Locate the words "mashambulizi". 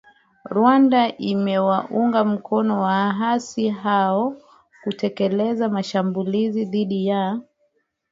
5.69-6.65